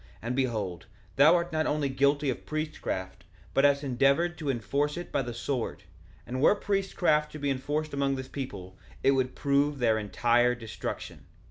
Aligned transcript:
And 0.19 0.35
behold, 0.35 0.87
thou 1.15 1.35
art 1.35 1.53
not 1.53 1.67
only 1.67 1.87
guilty 1.87 2.31
of 2.31 2.47
priestcraft, 2.47 3.23
but 3.53 3.65
hast 3.65 3.83
endeavored 3.83 4.35
to 4.39 4.49
enforce 4.49 4.97
it 4.97 5.11
by 5.11 5.21
the 5.21 5.31
sword; 5.31 5.83
and 6.25 6.41
were 6.41 6.55
priestcraft 6.55 7.31
to 7.33 7.37
be 7.37 7.51
enforced 7.51 7.93
among 7.93 8.15
this 8.15 8.27
people 8.27 8.79
it 9.03 9.11
would 9.11 9.35
prove 9.35 9.77
their 9.77 9.99
entire 9.99 10.55
destruction. 10.55 11.27